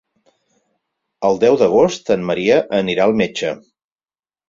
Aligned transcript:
El 1.29 1.37
deu 1.45 1.59
d'agost 1.63 2.11
en 2.17 2.27
Maria 2.33 2.61
anirà 2.83 3.09
al 3.09 3.19
metge. 3.25 3.57